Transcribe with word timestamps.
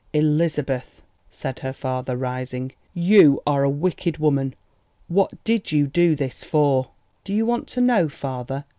"Elizabeth," 0.13 1.03
said 1.29 1.59
her 1.59 1.73
father, 1.73 2.17
rising, 2.17 2.71
"you 2.91 3.39
are 3.45 3.63
a 3.63 3.69
wicked 3.69 4.17
woman! 4.17 4.55
What 5.07 5.43
did 5.43 5.71
you 5.71 5.85
do 5.85 6.15
this 6.15 6.43
for?" 6.43 6.89
"Do 7.23 7.31
you 7.35 7.45
want 7.45 7.67
to 7.67 7.81
know, 7.81 8.09
father?" 8.09 8.65